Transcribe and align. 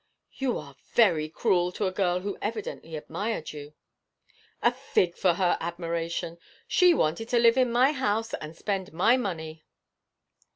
'You 0.31 0.57
are 0.57 0.75
very 0.95 1.29
cruel 1.29 1.71
to 1.73 1.85
a 1.85 1.91
girl 1.91 2.21
who 2.21 2.35
evidently 2.41 2.95
admired 2.95 3.53
you.' 3.53 3.75
'A 4.63 4.71
fig 4.73 5.15
for 5.15 5.33
her 5.33 5.57
admiration! 5.61 6.39
She 6.67 6.95
wanted 6.95 7.29
to 7.29 7.37
live 7.37 7.55
in 7.55 7.71
my 7.71 7.91
house 7.91 8.33
and 8.33 8.55
spend 8.57 8.93
my 8.93 9.15
money.' 9.15 9.63